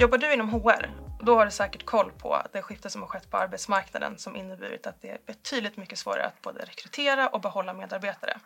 Jobbar 0.00 0.18
du 0.18 0.32
inom 0.32 0.48
HR, 0.48 0.90
då 1.20 1.36
har 1.36 1.44
du 1.44 1.50
säkert 1.50 1.84
koll 1.84 2.12
på 2.12 2.42
det 2.52 2.62
skifte 2.62 2.90
som 2.90 3.02
har 3.02 3.08
skett 3.08 3.30
på 3.30 3.36
arbetsmarknaden 3.36 4.18
som 4.18 4.36
inneburit 4.36 4.86
att 4.86 5.02
det 5.02 5.08
är 5.08 5.18
betydligt 5.26 5.76
mycket 5.76 5.98
svårare 5.98 6.26
att 6.26 6.42
både 6.42 6.60
rekrytera 6.60 7.28
och 7.28 7.40
behålla 7.40 7.72
medarbetare. 7.72 8.38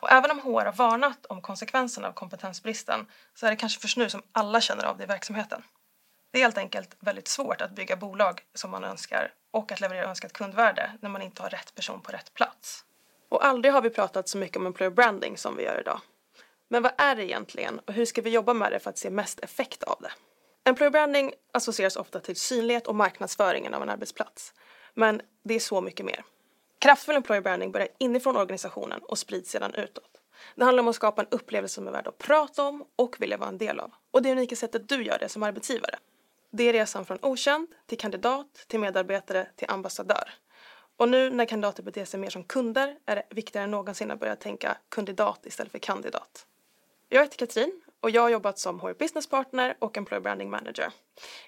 Och 0.00 0.10
även 0.10 0.30
om 0.30 0.40
HR 0.40 0.64
har 0.64 0.72
varnat 0.72 1.26
om 1.26 1.40
konsekvenserna 1.40 2.08
av 2.08 2.12
kompetensbristen 2.12 3.06
så 3.34 3.46
är 3.46 3.50
det 3.50 3.56
kanske 3.56 3.80
först 3.80 3.96
nu 3.96 4.10
som 4.10 4.22
alla 4.32 4.60
känner 4.60 4.84
av 4.84 4.98
det 4.98 5.04
i 5.04 5.06
verksamheten. 5.06 5.62
Det 6.32 6.38
är 6.38 6.42
helt 6.42 6.58
enkelt 6.58 6.96
väldigt 7.00 7.28
svårt 7.28 7.60
att 7.60 7.70
bygga 7.70 7.96
bolag 7.96 8.40
som 8.54 8.70
man 8.70 8.84
önskar 8.84 9.32
och 9.50 9.72
att 9.72 9.80
leverera 9.80 10.08
önskat 10.08 10.32
kundvärde 10.32 10.90
när 11.00 11.10
man 11.10 11.22
inte 11.22 11.42
har 11.42 11.50
rätt 11.50 11.74
person 11.74 12.00
på 12.00 12.12
rätt 12.12 12.34
plats. 12.34 12.84
Och 13.28 13.44
aldrig 13.44 13.74
har 13.74 13.82
vi 13.82 13.90
pratat 13.90 14.28
så 14.28 14.38
mycket 14.38 14.56
om 14.56 14.66
employer 14.66 14.90
branding 14.90 15.36
som 15.36 15.56
vi 15.56 15.62
gör 15.62 15.80
idag. 15.80 16.00
Men 16.68 16.82
vad 16.82 16.92
är 16.98 17.16
det 17.16 17.24
egentligen 17.24 17.78
och 17.78 17.92
hur 17.92 18.04
ska 18.04 18.22
vi 18.22 18.30
jobba 18.30 18.54
med 18.54 18.72
det 18.72 18.80
för 18.80 18.90
att 18.90 18.98
se 18.98 19.10
mest 19.10 19.40
effekt 19.40 19.82
av 19.82 19.96
det? 20.00 20.12
Employer 20.64 20.90
branding 20.90 21.32
associeras 21.52 21.96
ofta 21.96 22.20
till 22.20 22.36
synlighet 22.36 22.86
och 22.86 22.94
marknadsföringen 22.94 23.74
av 23.74 23.82
en 23.82 23.88
arbetsplats. 23.88 24.54
Men 24.94 25.22
det 25.42 25.54
är 25.54 25.60
så 25.60 25.80
mycket 25.80 26.06
mer. 26.06 26.24
Kraftfull 26.78 27.16
employer 27.16 27.42
branding 27.42 27.72
börjar 27.72 27.88
inifrån 27.98 28.36
organisationen 28.36 29.00
och 29.02 29.18
sprids 29.18 29.50
sedan 29.50 29.74
utåt. 29.74 30.20
Det 30.54 30.64
handlar 30.64 30.82
om 30.82 30.88
att 30.88 30.96
skapa 30.96 31.22
en 31.22 31.28
upplevelse 31.30 31.74
som 31.74 31.88
är 31.88 31.92
värd 31.92 32.06
att 32.06 32.18
prata 32.18 32.64
om 32.64 32.84
och 32.96 33.16
vilja 33.18 33.36
vara 33.36 33.48
en 33.48 33.58
del 33.58 33.80
av. 33.80 33.92
Och 34.10 34.22
det 34.22 34.32
unika 34.32 34.56
sättet 34.56 34.88
du 34.88 35.04
gör 35.04 35.18
det 35.18 35.28
som 35.28 35.42
arbetsgivare. 35.42 35.98
Det 36.50 36.64
är 36.64 36.72
resan 36.72 37.04
från 37.04 37.18
okänd 37.22 37.68
till 37.86 37.98
kandidat, 37.98 38.64
till 38.66 38.80
medarbetare, 38.80 39.46
till 39.56 39.70
ambassadör. 39.70 40.30
Och 40.96 41.08
nu 41.08 41.30
när 41.30 41.44
kandidater 41.44 41.82
beter 41.82 42.04
sig 42.04 42.20
mer 42.20 42.30
som 42.30 42.44
kunder 42.44 42.96
är 43.06 43.16
det 43.16 43.22
viktigare 43.30 43.64
än 43.64 43.70
någonsin 43.70 44.10
att 44.10 44.20
börja 44.20 44.36
tänka 44.36 44.76
kandidat 44.88 45.46
istället 45.46 45.72
för 45.72 45.78
kandidat. 45.78 46.46
Jag 47.08 47.22
heter 47.22 47.38
Katrin 47.38 47.82
och 48.02 48.10
jag 48.10 48.22
har 48.22 48.28
jobbat 48.28 48.58
som 48.58 48.80
HR 48.80 48.94
Business 48.94 49.26
Partner 49.26 49.76
och 49.78 49.96
Employer 49.96 50.20
Branding 50.20 50.50
Manager. 50.50 50.92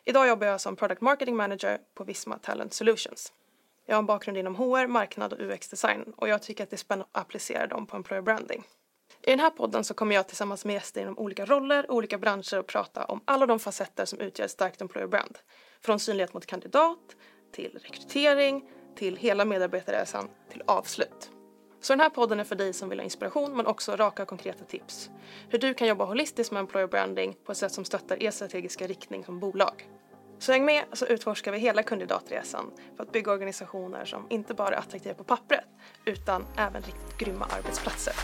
Idag 0.04 0.28
jobbar 0.28 0.46
jag 0.46 0.60
som 0.60 0.76
Product 0.76 1.00
Marketing 1.00 1.36
Manager 1.36 1.78
på 1.94 2.04
Visma 2.04 2.38
Talent 2.38 2.74
Solutions. 2.74 3.32
Jag 3.86 3.94
har 3.94 3.98
en 3.98 4.06
bakgrund 4.06 4.38
inom 4.38 4.54
HR, 4.56 4.86
marknad 4.86 5.32
och 5.32 5.40
UX-design 5.40 6.12
och 6.16 6.28
jag 6.28 6.42
tycker 6.42 6.64
att 6.64 6.70
det 6.70 6.76
är 6.76 6.78
spännande 6.78 7.08
att 7.12 7.20
applicera 7.20 7.66
dem 7.66 7.86
på 7.86 7.96
Employer 7.96 8.22
Branding. 8.22 8.64
I 9.22 9.30
den 9.30 9.40
här 9.40 9.50
podden 9.50 9.84
så 9.84 9.94
kommer 9.94 10.14
jag 10.14 10.28
tillsammans 10.28 10.64
med 10.64 10.74
gäster 10.74 11.00
inom 11.00 11.18
olika 11.18 11.44
roller 11.44 11.90
och 11.90 11.96
olika 11.96 12.18
branscher 12.18 12.58
att 12.58 12.66
prata 12.66 13.04
om 13.04 13.20
alla 13.24 13.46
de 13.46 13.58
facetter 13.58 14.04
som 14.04 14.20
utgör 14.20 14.44
ett 14.44 14.50
starkt 14.50 14.80
employer 14.80 15.06
brand. 15.06 15.38
Från 15.80 16.00
synlighet 16.00 16.34
mot 16.34 16.46
kandidat, 16.46 17.16
till 17.52 17.78
rekrytering, 17.82 18.70
till 18.96 19.16
hela 19.16 19.44
medarbetarresan, 19.44 20.28
till 20.50 20.62
avslut. 20.66 21.30
Så 21.84 21.92
den 21.92 22.00
här 22.00 22.10
podden 22.10 22.40
är 22.40 22.44
för 22.44 22.56
dig 22.56 22.72
som 22.72 22.88
vill 22.88 22.98
ha 22.98 23.04
inspiration 23.04 23.56
men 23.56 23.66
också 23.66 23.96
raka 23.96 24.24
konkreta 24.24 24.64
tips. 24.64 25.10
Hur 25.48 25.58
du 25.58 25.74
kan 25.74 25.88
jobba 25.88 26.04
holistiskt 26.04 26.52
med 26.52 26.60
employer 26.60 26.86
branding 26.86 27.36
på 27.44 27.52
ett 27.52 27.58
sätt 27.58 27.72
som 27.72 27.84
stöttar 27.84 28.22
er 28.22 28.30
strategiska 28.30 28.86
riktning 28.86 29.24
som 29.24 29.40
bolag. 29.40 29.88
Så 30.38 30.52
häng 30.52 30.64
med 30.64 30.84
så 30.92 31.06
utforskar 31.06 31.52
vi 31.52 31.58
hela 31.58 31.82
kandidatresan 31.82 32.70
för 32.96 33.02
att 33.02 33.12
bygga 33.12 33.32
organisationer 33.32 34.04
som 34.04 34.26
inte 34.30 34.54
bara 34.54 34.74
är 34.74 34.78
attraktiva 34.78 35.14
på 35.14 35.24
pappret 35.24 35.64
utan 36.04 36.46
även 36.58 36.82
riktigt 36.82 37.18
grymma 37.18 37.44
arbetsplatser. 37.44 38.14